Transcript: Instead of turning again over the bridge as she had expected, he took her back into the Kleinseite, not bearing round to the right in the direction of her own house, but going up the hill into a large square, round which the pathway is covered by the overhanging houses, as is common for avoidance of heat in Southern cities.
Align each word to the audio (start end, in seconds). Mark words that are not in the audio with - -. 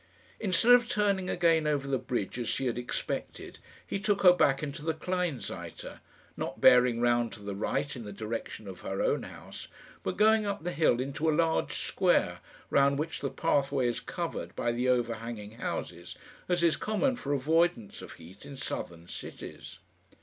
Instead 0.39 0.71
of 0.71 0.89
turning 0.89 1.29
again 1.29 1.67
over 1.67 1.87
the 1.87 1.99
bridge 1.99 2.39
as 2.39 2.49
she 2.49 2.65
had 2.65 2.75
expected, 2.75 3.59
he 3.85 3.99
took 3.99 4.23
her 4.23 4.33
back 4.33 4.63
into 4.63 4.83
the 4.83 4.95
Kleinseite, 4.95 5.99
not 6.35 6.59
bearing 6.59 7.01
round 7.01 7.31
to 7.33 7.43
the 7.43 7.53
right 7.53 7.95
in 7.95 8.03
the 8.03 8.11
direction 8.11 8.67
of 8.67 8.81
her 8.81 8.99
own 8.99 9.21
house, 9.21 9.67
but 10.01 10.17
going 10.17 10.43
up 10.43 10.63
the 10.63 10.71
hill 10.71 10.99
into 10.99 11.29
a 11.29 11.39
large 11.39 11.73
square, 11.77 12.39
round 12.71 12.97
which 12.97 13.19
the 13.19 13.29
pathway 13.29 13.87
is 13.87 13.99
covered 13.99 14.55
by 14.55 14.71
the 14.71 14.89
overhanging 14.89 15.51
houses, 15.51 16.15
as 16.49 16.63
is 16.63 16.77
common 16.77 17.15
for 17.15 17.31
avoidance 17.31 18.01
of 18.01 18.13
heat 18.13 18.43
in 18.43 18.57
Southern 18.57 19.07
cities. 19.07 19.77